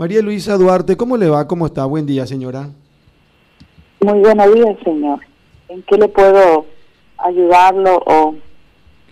María 0.00 0.22
Luisa 0.22 0.56
Duarte, 0.56 0.96
¿cómo 0.96 1.14
le 1.18 1.28
va? 1.28 1.46
¿Cómo 1.46 1.66
está? 1.66 1.84
Buen 1.84 2.06
día, 2.06 2.26
señora. 2.26 2.70
Muy 4.00 4.18
buenos 4.20 4.54
días, 4.54 4.78
señor. 4.82 5.20
¿En 5.68 5.82
qué 5.82 5.98
le 5.98 6.08
puedo 6.08 6.64
ayudarlo 7.18 8.02
o 8.06 8.34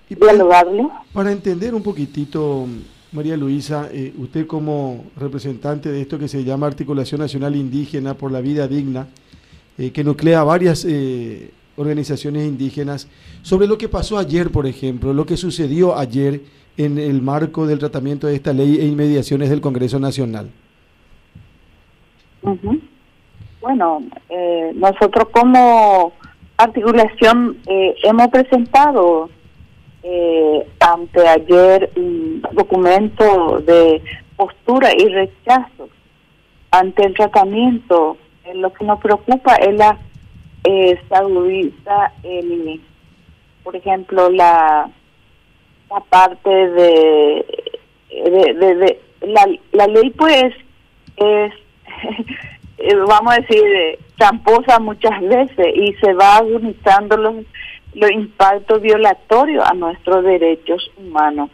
dialogarlo? 0.09 0.90
Para 1.12 1.30
entender 1.30 1.74
un 1.74 1.82
poquitito, 1.82 2.66
María 3.12 3.37
Luisa, 3.37 3.90
eh, 3.93 4.14
usted 4.16 4.46
como 4.46 5.04
representante 5.19 5.93
de 5.93 6.01
esto 6.01 6.19
que 6.19 6.27
se 6.27 6.43
llama 6.43 6.69
Articulación 6.69 7.20
Nacional 7.20 7.55
Indígena 7.55 8.14
por 8.14 8.32
la 8.32 8.41
Vida 8.41 8.66
Digna, 8.66 9.09
eh, 9.77 9.91
que 9.91 10.02
nuclea 10.02 10.43
varias 10.43 10.86
eh, 10.89 11.50
organizaciones 11.77 12.48
indígenas, 12.48 13.09
sobre 13.43 13.66
lo 13.66 13.77
que 13.77 13.91
pasó 13.91 14.16
ayer, 14.16 14.50
por 14.50 14.66
ejemplo, 14.66 15.12
lo 15.12 15.27
que 15.27 15.36
sucedió 15.36 15.98
ayer 15.98 16.41
en 16.79 16.96
el 16.96 17.20
marco 17.20 17.66
del 17.66 17.79
tratamiento 17.79 18.27
de 18.27 18.36
esta 18.36 18.55
ley 18.55 18.79
e 18.80 18.86
inmediaciones 18.86 19.50
del 19.50 19.61
Congreso 19.61 19.98
Nacional. 19.98 20.50
Bueno, 23.61 24.03
nosotros 24.75 25.29
como 25.32 26.13
articulación 26.57 27.58
hemos 27.67 28.29
presentado 28.29 29.29
eh, 30.03 30.66
ayer 31.29 31.90
un 31.96 32.42
documento 32.53 33.58
de 33.61 34.03
postura 34.36 34.91
y 34.97 35.08
rechazo 35.08 35.89
ante 36.70 37.06
el 37.06 37.14
tratamiento. 37.14 38.16
Eh, 38.44 38.55
lo 38.55 38.72
que 38.72 38.84
nos 38.84 39.00
preocupa 39.00 39.56
es 39.56 39.75
la 39.75 39.98
eh, 40.64 40.98
el, 42.22 42.80
por 43.62 43.77
ejemplo, 43.77 44.30
la, 44.30 44.91
la 45.91 46.00
parte 46.08 46.50
de, 46.50 47.47
de, 48.11 49.00
la, 49.22 49.47
la 49.72 49.86
ley 49.89 50.11
pues 50.11 50.55
es, 51.16 51.52
vamos 52.95 53.34
a 53.34 53.41
decir, 53.41 53.65
tramposa 54.17 54.78
muchas 54.78 55.20
veces 55.20 55.67
y 55.75 55.92
se 55.94 56.12
va 56.14 56.36
agonizando 56.36 57.17
los 57.17 57.34
los 57.95 58.11
impactos 58.11 58.80
violatorios 58.80 59.64
a 59.69 59.75
nuestros 59.75 60.25
derechos 60.25 60.91
humanos. 60.97 61.50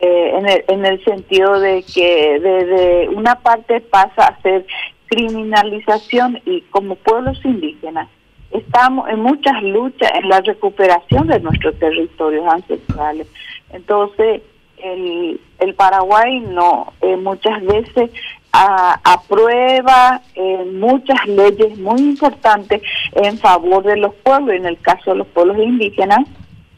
Eh, 0.00 0.32
en, 0.36 0.48
el, 0.48 0.64
en 0.68 0.84
el 0.84 1.04
sentido 1.04 1.60
de 1.60 1.82
que 1.82 2.40
desde 2.40 3.08
una 3.08 3.36
parte 3.36 3.80
pasa 3.80 4.26
a 4.26 4.42
ser 4.42 4.66
criminalización 5.06 6.40
y 6.44 6.62
como 6.62 6.96
pueblos 6.96 7.38
indígenas 7.44 8.08
estamos 8.50 9.08
en 9.08 9.20
muchas 9.20 9.62
luchas 9.62 10.10
en 10.14 10.28
la 10.28 10.40
recuperación 10.40 11.26
de 11.28 11.40
nuestros 11.40 11.78
territorios 11.78 12.46
ancestrales. 12.46 13.26
Entonces, 13.72 14.42
el, 14.78 15.40
el 15.58 15.74
Paraguay 15.74 16.40
no, 16.40 16.92
eh, 17.00 17.16
muchas 17.16 17.64
veces 17.64 18.10
aprueba 18.54 20.20
eh, 20.34 20.64
muchas 20.72 21.26
leyes 21.26 21.76
muy 21.78 22.00
importantes 22.00 22.82
en 23.12 23.36
favor 23.38 23.82
de 23.82 23.96
los 23.96 24.14
pueblos, 24.16 24.54
en 24.54 24.66
el 24.66 24.78
caso 24.78 25.10
de 25.10 25.18
los 25.18 25.26
pueblos 25.28 25.58
indígenas, 25.58 26.20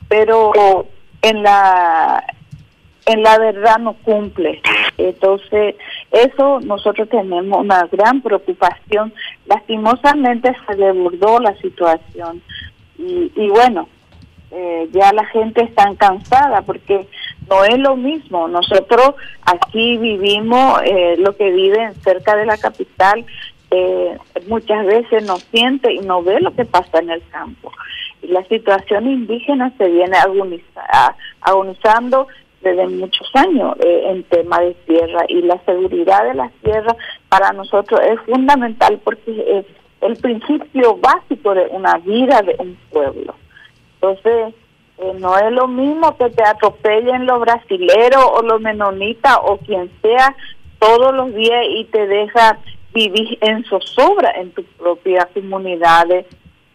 pero 0.08 0.52
en 1.20 1.42
la 1.42 2.24
en 3.04 3.22
la 3.22 3.38
verdad 3.38 3.78
no 3.78 3.94
cumple. 3.94 4.60
Entonces, 4.98 5.76
eso 6.10 6.58
nosotros 6.60 7.08
tenemos 7.08 7.60
una 7.60 7.86
gran 7.92 8.20
preocupación. 8.20 9.14
Lastimosamente 9.46 10.52
se 10.66 10.74
desbordó 10.74 11.38
la 11.38 11.54
situación. 11.58 12.42
Y, 12.98 13.30
y 13.36 13.48
bueno, 13.48 13.86
eh, 14.50 14.88
ya 14.92 15.12
la 15.12 15.24
gente 15.26 15.62
está 15.62 15.92
cansada 15.96 16.62
porque 16.62 17.06
no 17.48 17.64
es 17.64 17.78
lo 17.78 17.96
mismo. 17.96 18.48
Nosotros 18.48 19.14
aquí 19.42 19.96
vivimos 19.96 20.80
eh, 20.84 21.16
lo 21.18 21.36
que 21.36 21.50
viven 21.50 21.94
cerca 22.02 22.36
de 22.36 22.46
la 22.46 22.56
capital, 22.56 23.24
eh, 23.70 24.16
muchas 24.48 24.86
veces 24.86 25.24
no 25.24 25.36
siente 25.36 25.92
y 25.92 25.98
no 25.98 26.22
ve 26.22 26.40
lo 26.40 26.54
que 26.54 26.64
pasa 26.64 26.98
en 26.98 27.10
el 27.10 27.22
campo. 27.30 27.72
Y 28.22 28.28
la 28.28 28.44
situación 28.44 29.10
indígena 29.10 29.72
se 29.76 29.88
viene 29.88 30.16
agonizando 31.40 32.28
desde 32.62 32.86
muchos 32.88 33.28
años 33.34 33.76
en 33.80 34.24
tema 34.24 34.60
de 34.60 34.74
tierra 34.86 35.24
y 35.28 35.42
la 35.42 35.58
seguridad 35.64 36.24
de 36.24 36.34
las 36.34 36.52
tierras 36.62 36.96
para 37.28 37.52
nosotros 37.52 38.00
es 38.00 38.18
fundamental 38.22 38.98
porque 39.04 39.58
es 39.58 39.66
el 40.00 40.16
principio 40.16 40.96
básico 40.96 41.54
de 41.54 41.66
una 41.70 41.98
vida 41.98 42.42
de 42.42 42.56
un 42.58 42.76
pueblo. 42.90 43.34
Entonces, 43.94 44.54
eh, 44.98 45.12
no 45.18 45.36
es 45.38 45.52
lo 45.52 45.68
mismo 45.68 46.16
que 46.16 46.30
te 46.30 46.44
atropellen 46.44 47.26
los 47.26 47.40
brasileros 47.40 48.24
o 48.24 48.42
los 48.42 48.60
menonitas 48.60 49.38
o 49.42 49.58
quien 49.58 49.90
sea 50.02 50.34
todos 50.78 51.14
los 51.14 51.34
días 51.34 51.64
y 51.70 51.84
te 51.84 52.06
deja 52.06 52.58
vivir 52.94 53.38
en 53.40 53.64
zozobra 53.64 54.30
en 54.32 54.52
tus 54.52 54.64
propias 54.78 55.26
comunidades 55.34 56.26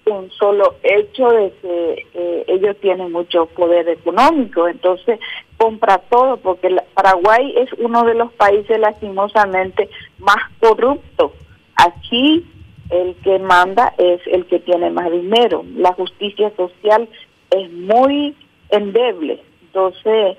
un 0.06 0.32
solo 0.32 0.76
hecho 0.84 1.30
de 1.30 1.54
que 1.62 2.08
eh, 2.14 2.46
ellos 2.48 2.76
tienen 2.82 3.12
mucho 3.12 3.46
poder 3.48 3.88
económico, 3.88 4.68
entonces 4.68 5.20
compra 5.58 6.00
todo, 6.10 6.38
porque 6.38 6.76
Paraguay 6.94 7.54
es 7.58 7.70
uno 7.80 8.04
de 8.04 8.16
los 8.16 8.32
países 8.34 8.80
lastimosamente 8.80 9.90
más 10.20 10.44
corruptos. 10.60 11.32
Aquí 11.76 12.46
el 12.90 13.16
que 13.24 13.40
manda 13.40 13.94
es 13.98 14.22
el 14.28 14.46
que 14.48 14.60
tiene 14.60 14.90
más 14.90 15.10
dinero. 15.12 15.64
La 15.76 15.94
justicia 15.94 16.52
social 16.58 17.08
es 17.52 17.72
muy 17.72 18.36
endeble. 18.70 19.44
Entonces, 19.62 20.38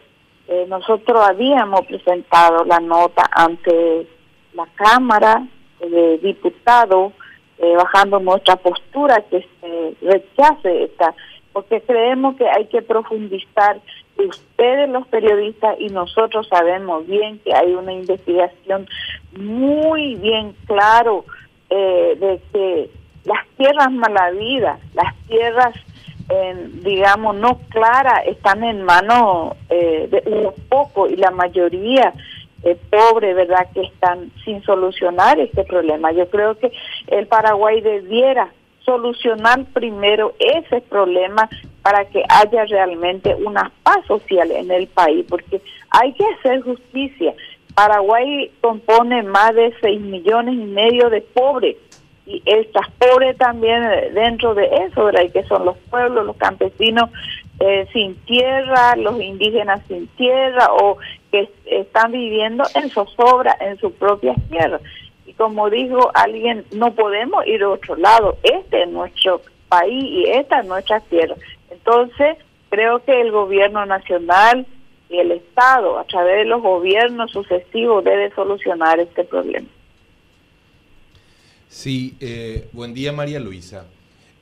eh, 0.49 0.67
nosotros 0.69 1.23
habíamos 1.27 1.87
presentado 1.87 2.65
la 2.65 2.81
nota 2.81 3.23
ante 3.31 4.07
la 4.55 4.67
Cámara 4.75 5.47
de 5.81 6.19
Diputados, 6.19 7.13
eh, 7.59 7.75
bajando 7.77 8.19
nuestra 8.19 8.57
postura 8.57 9.23
que 9.31 9.47
se 9.61 9.95
rechace 10.03 10.85
esta, 10.85 11.15
porque 11.53 11.81
creemos 11.83 12.37
que 12.37 12.49
hay 12.49 12.67
que 12.67 12.83
profundizar. 12.83 13.81
Ustedes 14.17 14.89
los 14.91 15.07
periodistas 15.09 15.77
y 15.81 15.89
nosotros 15.89 16.47
sabemos 16.49 17.07
bien 17.07 17.39
que 17.41 17.55
hay 17.55 17.73
una 17.73 17.93
investigación 17.93 18.87
muy 19.39 20.17
bien 20.17 20.55
claro 20.67 21.25
eh, 21.71 22.17
de 22.21 22.41
que 22.53 22.91
las 23.25 23.47
tierras 23.57 23.91
malavidas, 23.91 24.79
las 24.95 25.15
tierras 25.27 25.75
digamos, 26.83 27.37
no 27.37 27.59
claras, 27.69 28.27
están 28.27 28.65
en 28.65 28.83
manos 28.83 29.57
eh, 29.69 30.09
de 30.11 30.23
unos 30.27 30.55
pocos 30.69 31.11
y 31.11 31.17
la 31.17 31.31
mayoría 31.31 32.13
eh, 32.63 32.77
pobre, 32.91 33.35
¿verdad?, 33.35 33.69
que 33.75 33.83
están 33.83 34.31
sin 34.45 34.63
solucionar 34.63 35.39
este 35.41 35.65
problema. 35.65 36.13
Yo 36.13 36.29
creo 36.31 36.57
que 36.59 36.73
el 37.09 37.27
Paraguay 37.27 37.81
debiera 37.81 38.53
solucionar 38.85 39.65
primero 39.73 40.35
ese 40.39 40.81
problema 40.83 41.49
para 41.83 42.05
que 42.05 42.23
haya 42.29 42.65
realmente 42.67 43.35
una 43.35 43.73
paz 43.83 44.05
social 44.07 44.51
en 44.51 44.71
el 44.71 44.87
país, 44.89 45.27
porque 45.29 45.61
hay 45.91 46.13
que 46.13 46.25
hacer 46.39 46.63
justicia. 46.63 47.35
Paraguay 47.75 48.51
compone 48.61 49.23
más 49.23 49.55
de 49.55 49.73
6 49.81 50.01
millones 50.01 50.55
y 50.55 50.65
medio 50.65 51.11
de 51.11 51.21
pobres 51.21 51.77
y 52.33 52.43
estas 52.47 52.89
pobres 52.93 53.37
también 53.37 53.83
dentro 54.15 54.55
de 54.55 54.65
eso, 54.87 55.05
¿verdad? 55.05 55.23
Y 55.23 55.31
que 55.31 55.43
son 55.45 55.67
los 55.67 55.77
pueblos, 55.91 56.25
los 56.25 56.37
campesinos 56.37 57.11
eh, 57.61 57.87
sin 57.93 58.17
tierra, 58.25 58.97
los 58.97 59.21
indígenas 59.21 59.83
sin 59.87 60.07
tierra 60.09 60.69
o 60.73 60.97
que 61.31 61.51
están 61.67 62.13
viviendo 62.13 62.65
en 62.75 62.89
zozobra 62.89 63.55
en 63.61 63.77
sus 63.79 63.93
propias 63.93 64.37
tierras. 64.49 64.81
Y 65.27 65.35
como 65.35 65.69
dijo 65.69 66.11
alguien, 66.15 66.65
no 66.73 66.95
podemos 66.95 67.47
ir 67.47 67.63
a 67.63 67.69
otro 67.69 67.97
lado, 67.97 68.39
este 68.43 68.85
es 68.85 68.89
nuestro 68.89 69.43
país 69.69 70.05
y 70.05 70.31
esta 70.31 70.61
es 70.61 70.67
nuestra 70.67 71.01
tierra. 71.01 71.35
Entonces, 71.71 72.39
creo 72.71 73.05
que 73.05 73.21
el 73.21 73.31
gobierno 73.31 73.85
nacional 73.85 74.67
y 75.11 75.19
el 75.19 75.33
Estado, 75.33 75.99
a 75.99 76.05
través 76.05 76.37
de 76.37 76.45
los 76.47 76.63
gobiernos 76.63 77.31
sucesivos, 77.31 78.03
debe 78.05 78.31
solucionar 78.31 78.99
este 79.01 79.25
problema. 79.25 79.69
Sí, 81.73 82.17
eh, 82.21 82.69
buen 82.73 82.93
día 82.93 83.15
María 83.15 83.41
Luisa. 83.41 83.87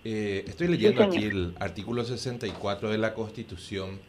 Eh, 0.05 0.45
estoy 0.49 0.67
leyendo 0.67 1.05
aquí 1.05 1.19
el 1.19 1.55
artículo 1.61 2.05
64 2.05 2.91
de 2.91 2.99
la 2.99 3.15
Constitución 3.15 4.01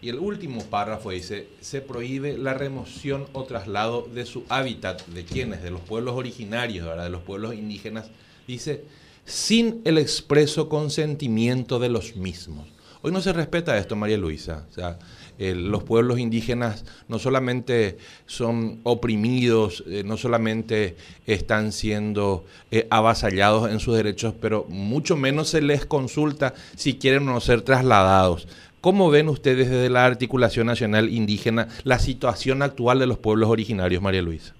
y 0.00 0.10
el 0.10 0.20
último 0.20 0.62
párrafo 0.62 1.10
dice, 1.10 1.48
se 1.60 1.80
prohíbe 1.80 2.38
la 2.38 2.54
remoción 2.54 3.26
o 3.32 3.42
traslado 3.42 4.08
de 4.14 4.24
su 4.24 4.44
hábitat, 4.48 5.04
de 5.08 5.24
quienes, 5.24 5.60
de 5.60 5.72
los 5.72 5.80
pueblos 5.80 6.14
originarios, 6.14 6.96
de 6.96 7.10
los 7.10 7.22
pueblos 7.22 7.54
indígenas, 7.54 8.10
dice, 8.46 8.84
sin 9.24 9.80
el 9.84 9.98
expreso 9.98 10.68
consentimiento 10.68 11.80
de 11.80 11.88
los 11.88 12.14
mismos. 12.14 12.68
Hoy 13.02 13.10
no 13.10 13.20
se 13.20 13.32
respeta 13.32 13.76
esto, 13.76 13.96
María 13.96 14.18
Luisa. 14.18 14.66
O 14.70 14.72
sea, 14.72 15.00
los 15.38 15.84
pueblos 15.84 16.18
indígenas 16.18 16.84
no 17.06 17.18
solamente 17.18 17.98
son 18.26 18.80
oprimidos, 18.82 19.84
eh, 19.86 20.02
no 20.04 20.16
solamente 20.16 20.96
están 21.26 21.72
siendo 21.72 22.44
eh, 22.70 22.86
avasallados 22.90 23.70
en 23.70 23.80
sus 23.80 23.96
derechos, 23.96 24.34
pero 24.40 24.66
mucho 24.68 25.16
menos 25.16 25.48
se 25.48 25.62
les 25.62 25.86
consulta 25.86 26.54
si 26.76 26.94
quieren 26.94 27.28
o 27.28 27.32
no 27.32 27.40
ser 27.40 27.62
trasladados. 27.62 28.48
¿Cómo 28.80 29.10
ven 29.10 29.28
ustedes 29.28 29.70
desde 29.70 29.90
la 29.90 30.04
Articulación 30.04 30.66
Nacional 30.66 31.08
Indígena 31.08 31.68
la 31.84 31.98
situación 31.98 32.62
actual 32.62 32.98
de 32.98 33.06
los 33.06 33.18
pueblos 33.18 33.48
originarios, 33.48 34.02
María 34.02 34.22
Luisa? 34.22 34.57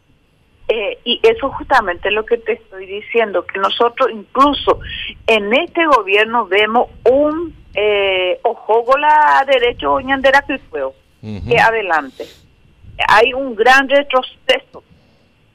Eh, 0.69 0.99
y 1.05 1.21
eso 1.23 1.51
justamente 1.51 2.09
es 2.09 2.15
lo 2.15 2.27
que 2.27 2.37
te 2.37 2.53
estoy 2.53 2.85
diciendo, 2.85 3.47
que 3.47 3.59
nosotros 3.59 4.11
incluso 4.13 4.81
en 5.27 5.53
este 5.55 5.87
gobierno 5.87 6.47
vemos 6.47 6.91
un 7.05 7.55
eh, 7.75 8.39
la 8.99 9.45
derecho 9.47 10.01
ñandera 10.01 10.43
que 10.43 10.55
que 11.23 11.59
adelante. 11.59 12.27
Hay 13.09 13.33
un 13.33 13.55
gran 13.55 13.89
retroceso. 13.89 14.83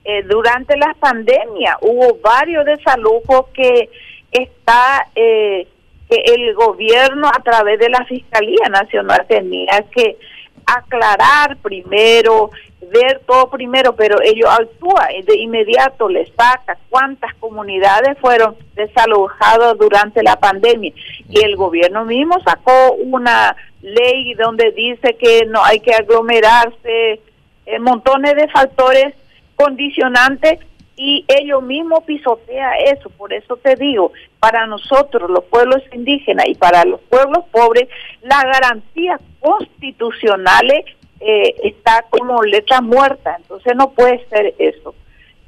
Eh, 0.05 0.23
durante 0.23 0.77
la 0.77 0.93
pandemia 0.99 1.77
hubo 1.81 2.19
varios 2.21 2.65
desalujos 2.65 3.45
que 3.53 3.89
está 4.31 5.07
eh, 5.15 5.65
que 6.09 6.15
el 6.25 6.53
gobierno 6.55 7.27
a 7.27 7.41
través 7.41 7.79
de 7.79 7.89
la 7.89 8.03
Fiscalía 8.05 8.67
Nacional 8.69 9.25
tenía 9.29 9.85
que 9.95 10.17
aclarar 10.65 11.57
primero, 11.57 12.51
ver 12.93 13.21
todo 13.25 13.49
primero, 13.49 13.95
pero 13.95 14.21
ellos 14.21 14.49
actúan 14.49 15.07
de 15.25 15.37
inmediato, 15.37 16.07
les 16.07 16.29
saca 16.35 16.77
cuántas 16.89 17.33
comunidades 17.35 18.17
fueron 18.19 18.55
desalojadas 18.75 19.77
durante 19.79 20.21
la 20.21 20.35
pandemia. 20.35 20.93
Y 21.27 21.43
el 21.43 21.55
gobierno 21.55 22.05
mismo 22.05 22.39
sacó 22.45 22.93
una 22.93 23.55
ley 23.81 24.33
donde 24.35 24.71
dice 24.71 25.15
que 25.19 25.45
no 25.47 25.63
hay 25.63 25.79
que 25.79 25.93
aglomerarse, 25.93 27.19
eh, 27.65 27.79
montones 27.79 28.35
de 28.35 28.47
factores 28.49 29.15
condicionantes 29.55 30.59
y 30.95 31.25
ellos 31.27 31.63
mismos 31.63 32.03
pisotea 32.03 32.77
eso. 32.85 33.09
Por 33.09 33.33
eso 33.33 33.57
te 33.57 33.75
digo, 33.75 34.11
para 34.39 34.67
nosotros, 34.67 35.29
los 35.29 35.43
pueblos 35.45 35.81
indígenas 35.91 36.45
y 36.47 36.55
para 36.55 36.85
los 36.85 37.01
pueblos 37.01 37.45
pobres, 37.51 37.87
la 38.21 38.43
garantía 38.43 39.19
constitucionales 39.39 40.85
eh, 41.25 41.55
está 41.63 42.05
como 42.09 42.43
letra 42.43 42.81
muerta, 42.81 43.37
entonces 43.37 43.73
no 43.75 43.91
puede 43.91 44.25
ser 44.27 44.53
eso. 44.59 44.93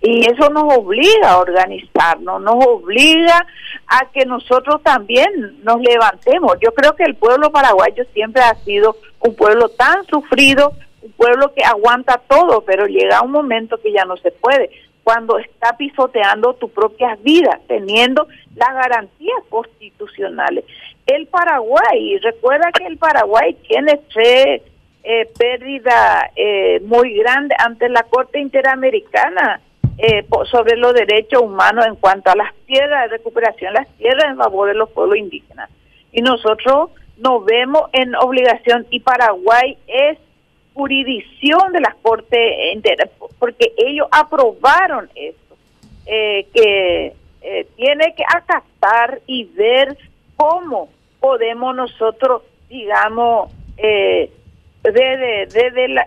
Y 0.02 0.26
eso 0.30 0.50
nos 0.50 0.78
obliga 0.78 1.32
a 1.32 1.40
organizarnos, 1.40 2.42
nos 2.42 2.66
obliga 2.66 3.46
a 3.88 4.10
que 4.12 4.26
nosotros 4.26 4.82
también 4.84 5.28
nos 5.64 5.82
levantemos. 5.82 6.58
Yo 6.62 6.74
creo 6.74 6.96
que 6.96 7.04
el 7.04 7.16
pueblo 7.16 7.52
paraguayo 7.52 8.06
siempre 8.14 8.42
ha 8.42 8.56
sido 8.64 8.96
un 9.20 9.36
pueblo 9.36 9.70
tan 9.70 10.06
sufrido, 10.06 10.74
un 11.02 11.12
pueblo 11.14 11.54
que 11.54 11.64
aguanta 11.64 12.22
todo, 12.28 12.62
pero 12.62 12.86
llega 12.86 13.22
un 13.22 13.32
momento 13.32 13.78
que 13.82 13.92
ya 13.92 14.06
no 14.06 14.16
se 14.18 14.32
puede, 14.32 14.70
cuando 15.04 15.38
está 15.40 15.76
pisoteando 15.78 16.54
tu 16.54 16.70
propia 16.70 17.18
vida, 17.22 17.60
teniendo 17.68 18.28
las 18.56 18.74
garantías 18.74 19.40
constitucionales. 19.50 20.66
El 21.06 21.28
Paraguay, 21.28 22.18
recuerda 22.20 22.72
que 22.72 22.86
el 22.86 22.98
Paraguay 22.98 23.56
tiene 23.68 24.00
tres 24.14 24.62
eh, 25.08 25.30
pérdida 25.38 26.32
eh, 26.36 26.80
muy 26.82 27.14
grande 27.14 27.56
ante 27.60 27.90
la 27.90 28.04
Corte 28.04 28.40
Interamericana 28.40 29.62
eh, 29.98 30.26
sobre 30.52 30.78
los 30.78 30.94
derechos 30.94 31.44
humanos 31.44 31.86
en 31.86 31.96
cuanto 31.96 32.32
a 32.32 32.36
las 32.36 32.54
tierras 32.66 33.04
de 33.04 33.18
recuperación, 33.18 33.74
las 33.74 33.88
tierras 33.98 34.32
en 34.32 34.38
favor 34.38 34.68
de 34.68 34.74
los 34.74 34.90
pueblos 34.90 35.18
indígenas. 35.18 35.70
Y 36.12 36.22
nosotros 36.22 36.90
nos 37.18 37.46
vemos 37.46 37.84
en 37.94 38.16
obligación 38.16 38.88
y 38.90 39.00
Paraguay 39.02 39.78
es 39.88 40.18
jurisdicción 40.74 41.72
de 41.72 41.82
las 41.82 41.96
Cortes 42.02 42.52
porque 43.38 43.74
ellos 43.78 44.08
aprobaron 44.12 45.10
esto, 45.16 45.56
eh, 46.08 46.48
que 46.52 47.14
tiene 47.76 48.16
que 48.16 48.24
acatar 48.28 49.22
y 49.28 49.46
ver 49.46 49.96
cómo 50.36 50.90
podemos 51.20 51.76
nosotros, 51.76 52.42
digamos, 52.70 53.52
eh, 53.78 54.32
de, 54.94 55.48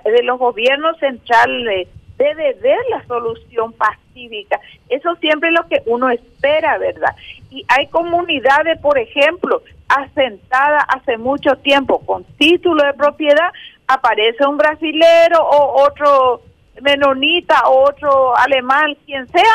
de, 0.05 0.23
los 0.23 0.39
gobiernos 0.39 0.99
centrales 0.99 1.89
debe 2.17 2.55
ver 2.55 2.79
la 2.91 3.05
solución 3.07 3.73
pacífica. 3.73 4.61
Eso 4.89 5.15
siempre 5.17 5.51
es 5.51 5.55
lo 5.55 5.69
que 5.69 5.83
uno 5.87 6.11
espera, 6.11 6.79
¿verdad? 6.79 7.15
Y 7.51 7.65
hay 7.69 7.87
comunidades, 7.87 8.79
por 8.81 8.99
ejemplo, 8.99 9.63
asentadas 9.89 10.85
hace 10.89 11.17
mucho 11.17 11.57
tiempo 11.57 12.01
con 12.01 12.25
título 12.37 12.85
de 12.85 12.95
propiedad, 12.95 13.51
aparece 13.87 14.47
un 14.47 14.59
brasilero 14.59 15.41
o 15.41 15.85
otro 15.85 16.43
menonita 16.83 17.63
o 17.67 17.89
otro 17.89 18.37
alemán, 18.37 18.97
quien 19.07 19.27
sea, 19.29 19.55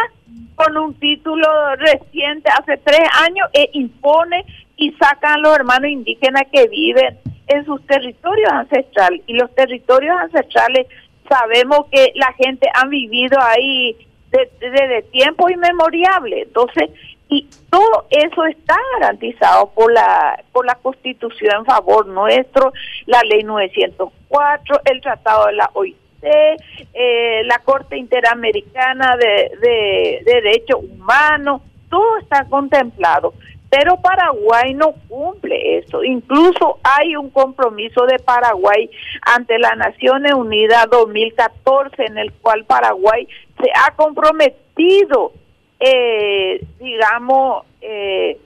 con 0.55 0.77
un 0.77 0.93
título 0.95 1.47
reciente 1.75 2.49
hace 2.49 2.77
tres 2.77 3.07
años 3.21 3.47
e 3.53 3.69
impone 3.73 4.45
y 4.77 4.91
sacan 4.93 5.33
a 5.33 5.37
los 5.37 5.55
hermanos 5.55 5.89
indígenas 5.89 6.43
que 6.51 6.67
viven 6.67 7.19
en 7.47 7.65
sus 7.65 7.85
territorios 7.85 8.51
ancestrales. 8.51 9.21
Y 9.27 9.33
los 9.33 9.53
territorios 9.55 10.15
ancestrales 10.17 10.87
sabemos 11.27 11.87
que 11.91 12.11
la 12.15 12.33
gente 12.33 12.69
ha 12.73 12.85
vivido 12.87 13.39
ahí 13.41 13.95
desde 14.31 15.03
tiempo 15.03 15.49
inmemoriable. 15.49 16.41
Entonces, 16.43 16.89
y 17.29 17.47
todo 17.69 18.05
eso 18.09 18.45
está 18.45 18.77
garantizado 18.99 19.71
por 19.71 19.91
la 19.91 20.43
por 20.51 20.65
la 20.65 20.75
Constitución 20.75 21.51
en 21.59 21.65
favor 21.65 22.05
nuestro, 22.05 22.73
la 23.05 23.21
Ley 23.23 23.43
904, 23.43 24.81
el 24.85 25.01
Tratado 25.01 25.47
de 25.47 25.53
la 25.53 25.69
OIT, 25.73 25.95
eh, 26.21 27.41
la 27.45 27.59
Corte 27.59 27.97
Interamericana 27.97 29.17
de, 29.17 29.51
de, 29.59 30.21
de 30.25 30.41
Derechos 30.41 30.79
Humanos, 30.83 31.61
todo 31.89 32.17
está 32.19 32.45
contemplado. 32.45 33.33
Pero 33.75 33.97
Paraguay 33.97 34.75
no 34.75 34.93
cumple 35.09 35.79
eso. 35.79 36.03
Incluso 36.03 36.77
hay 36.83 37.15
un 37.15 37.31
compromiso 37.31 38.05
de 38.05 38.19
Paraguay 38.19 38.87
ante 39.23 39.57
las 39.57 39.75
Naciones 39.75 40.33
Unidas 40.33 40.85
2014 40.91 42.05
en 42.05 42.19
el 42.19 42.31
cual 42.33 42.65
Paraguay 42.65 43.27
se 43.59 43.71
ha 43.73 43.95
comprometido, 43.95 45.31
eh, 45.79 46.63
digamos, 46.79 47.65
eh, 47.81 48.37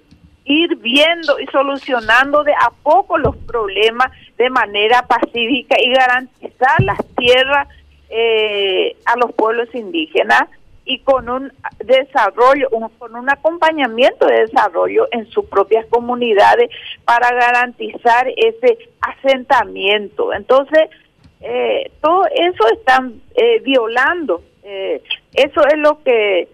ir 0.46 0.78
viendo 0.78 1.42
y 1.42 1.46
solucionando 1.48 2.46
de 2.46 2.54
a 2.54 2.72
poco 2.82 3.18
los 3.18 3.36
problemas 3.36 4.10
de 4.38 4.50
manera 4.50 5.02
pacífica 5.08 5.76
y 5.78 5.90
garantizar 5.90 6.82
las 6.84 7.06
tierras 7.18 7.68
eh, 8.10 8.96
a 9.04 9.18
los 9.18 9.34
pueblos 9.34 9.68
indígenas 9.76 10.44
y 10.88 11.00
con 11.00 11.30
un 11.30 11.52
desarrollo, 11.84 12.70
con 12.98 13.16
un 13.16 13.30
acompañamiento 13.30 14.26
de 14.26 14.42
desarrollo 14.42 15.08
en 15.12 15.30
sus 15.30 15.46
propias 15.46 15.86
comunidades 15.88 16.70
para 17.06 17.30
garantizar 17.34 18.28
ese 18.36 18.78
asentamiento. 19.02 20.34
Entonces, 20.34 20.90
eh, 21.42 21.92
todo 22.02 22.26
eso 22.34 22.68
están 22.74 23.22
eh, 23.36 23.60
violando. 23.60 24.42
Eh, 24.64 25.02
eso 25.34 25.62
es 25.68 25.78
lo 25.78 26.02
que 26.04 26.48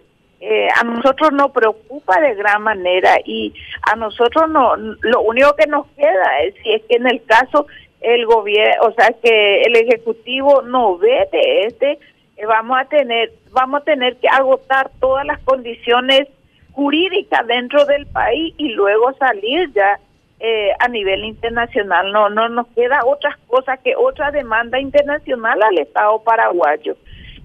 a 0.76 0.84
nosotros 0.84 1.32
nos 1.32 1.52
preocupa 1.52 2.20
de 2.20 2.34
gran 2.34 2.62
manera 2.62 3.16
y 3.24 3.54
a 3.80 3.96
nosotros 3.96 4.50
no, 4.50 4.76
lo 4.76 5.22
único 5.22 5.56
que 5.56 5.66
nos 5.66 5.86
queda 5.96 6.42
es 6.42 6.54
si 6.62 6.70
es 6.70 6.82
que 6.82 6.96
en 6.96 7.06
el 7.06 7.24
caso 7.24 7.66
el 8.02 8.26
gobierno, 8.26 8.88
o 8.88 8.92
sea, 8.92 9.08
que 9.22 9.62
el 9.62 9.74
ejecutivo 9.76 10.60
no 10.60 10.98
ve 10.98 11.26
de 11.32 11.62
este 11.62 11.92
eh, 11.92 11.98
vamos 12.46 12.78
a 12.78 12.84
tener 12.86 13.32
vamos 13.52 13.82
a 13.82 13.84
tener 13.84 14.16
que 14.16 14.28
agotar 14.28 14.90
todas 15.00 15.24
las 15.24 15.40
condiciones 15.40 16.28
jurídicas 16.72 17.46
dentro 17.46 17.84
del 17.86 18.06
país 18.06 18.54
y 18.58 18.70
luego 18.70 19.12
salir 19.14 19.72
ya 19.72 20.00
eh, 20.40 20.70
a 20.80 20.88
nivel 20.88 21.24
internacional. 21.24 22.10
No, 22.12 22.28
no 22.28 22.48
nos 22.48 22.66
queda 22.68 23.04
otras 23.06 23.36
cosas 23.46 23.78
que 23.80 23.94
otra 23.96 24.30
demanda 24.30 24.80
internacional 24.80 25.62
al 25.62 25.78
Estado 25.78 26.22
paraguayo 26.22 26.96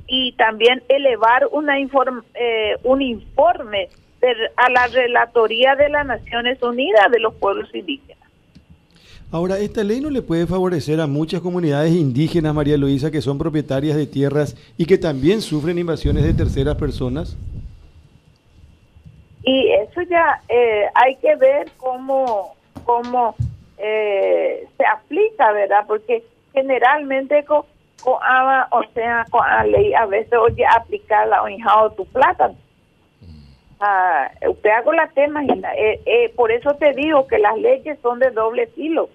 y 0.08 0.32
también 0.34 0.82
elevar 0.90 1.48
una 1.52 1.78
eh, 1.78 2.76
un 2.84 3.02
informe 3.02 3.90
a 4.58 4.70
la 4.70 4.88
relatoría 4.88 5.76
de 5.76 5.90
las 5.90 6.06
Naciones 6.06 6.62
Unidas 6.62 7.10
de 7.12 7.20
los 7.20 7.34
pueblos 7.36 7.74
indígenas. 7.74 8.19
Ahora, 9.32 9.60
esta 9.60 9.84
ley 9.84 10.02
no 10.02 10.10
le 10.10 10.24
puede 10.24 10.48
favorecer 10.48 11.00
a 11.00 11.06
muchas 11.06 11.42
comunidades 11.42 11.94
indígenas, 11.94 12.56
María 12.56 12.78
Luisa, 12.78 13.12
que 13.12 13.22
son 13.22 13.38
propietarias 13.38 13.96
de 13.96 14.08
tierras 14.08 14.56
y 14.76 14.88
que 14.88 14.98
también 14.98 15.42
sufren 15.42 15.78
invasiones 15.78 16.24
de 16.24 16.34
terceras 16.34 16.76
personas. 16.78 17.38
Y 19.44 19.68
eso 19.70 20.02
ya 20.02 20.42
eh, 20.50 20.86
hay 20.96 21.16
que 21.18 21.36
ver 21.36 21.70
cómo, 21.78 22.56
cómo 22.86 23.36
eh, 23.78 24.68
se 24.76 24.86
aplica, 24.86 25.52
¿verdad? 25.52 25.86
Porque 25.88 26.24
generalmente 26.52 27.46
con, 27.46 27.62
o 28.06 28.84
sea, 28.96 29.28
con 29.30 29.48
la 29.48 29.64
ley 29.64 29.94
a 29.94 30.08
veces 30.08 30.34
oye 30.34 30.66
aplicarla 30.66 31.44
o 31.44 31.90
tu 31.92 32.04
plata. 32.06 32.52
Ah, 33.80 34.30
usted 34.50 34.70
hago 34.72 34.92
la 34.92 35.08
tema, 35.08 35.42
eh, 35.46 36.02
eh, 36.06 36.34
por 36.36 36.52
eso 36.52 36.74
te 36.76 36.92
digo 36.94 37.28
que 37.28 37.40
las 37.40 37.58
leyes 37.58 37.98
son 38.02 38.20
de 38.20 38.30
doble 38.32 38.68
filo. 38.68 39.10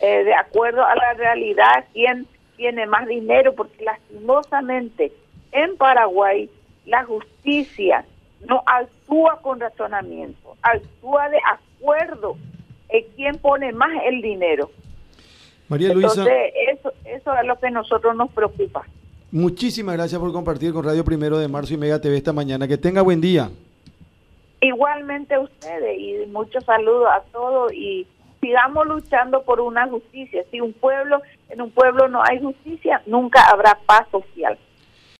Eh, 0.00 0.24
de 0.24 0.34
acuerdo 0.34 0.84
a 0.84 0.94
la 0.94 1.14
realidad 1.14 1.86
quién 1.92 2.26
tiene 2.56 2.86
más 2.86 3.06
dinero, 3.06 3.54
porque 3.54 3.82
lastimosamente 3.84 5.12
en 5.52 5.76
Paraguay 5.76 6.50
la 6.84 7.04
justicia 7.04 8.04
no 8.46 8.62
actúa 8.66 9.40
con 9.40 9.60
razonamiento, 9.60 10.56
actúa 10.62 11.28
de 11.30 11.38
acuerdo 11.38 12.36
en 12.90 13.04
quién 13.16 13.38
pone 13.38 13.72
más 13.72 13.90
el 14.04 14.20
dinero. 14.20 14.70
María 15.68 15.94
Luisa. 15.94 16.22
Entonces, 16.22 16.52
eso, 16.68 16.92
eso 17.04 17.34
es 17.34 17.46
lo 17.46 17.58
que 17.58 17.68
a 17.68 17.70
nosotros 17.70 18.14
nos 18.16 18.30
preocupa. 18.32 18.84
Muchísimas 19.30 19.94
gracias 19.94 20.20
por 20.20 20.32
compartir 20.32 20.72
con 20.72 20.84
Radio 20.84 21.04
Primero 21.04 21.38
de 21.38 21.46
Marzo 21.46 21.74
y 21.74 21.76
Mega 21.76 22.00
TV 22.00 22.16
esta 22.16 22.32
mañana. 22.32 22.66
Que 22.66 22.76
tenga 22.76 23.02
buen 23.02 23.20
día. 23.20 23.50
Igualmente 24.60 25.38
ustedes 25.38 25.98
y 25.98 26.26
muchos 26.26 26.64
saludos 26.64 27.08
a 27.10 27.22
todos 27.32 27.72
y 27.72 28.06
sigamos 28.40 28.86
luchando 28.86 29.42
por 29.42 29.60
una 29.60 29.88
justicia. 29.88 30.44
Si 30.50 30.60
un 30.60 30.72
pueblo, 30.72 31.22
en 31.48 31.62
un 31.62 31.70
pueblo 31.70 32.08
no 32.08 32.22
hay 32.22 32.40
justicia, 32.40 33.02
nunca 33.06 33.42
habrá 33.50 33.78
paz 33.86 34.06
social. 34.10 34.58